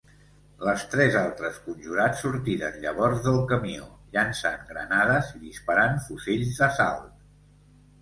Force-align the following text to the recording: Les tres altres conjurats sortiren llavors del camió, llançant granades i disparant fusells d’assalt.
Les 0.67 0.85
tres 0.93 1.17
altres 1.19 1.59
conjurats 1.65 2.23
sortiren 2.25 2.81
llavors 2.87 3.21
del 3.27 3.39
camió, 3.53 3.93
llançant 4.17 4.67
granades 4.73 5.33
i 5.37 5.45
disparant 5.47 6.05
fusells 6.11 6.61
d’assalt. 6.61 7.11